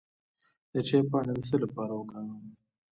د 0.71 0.73
چای 0.87 1.01
پاڼې 1.09 1.33
د 1.37 1.39
څه 1.49 1.55
لپاره 1.63 1.93
وکاروم؟ 1.95 2.43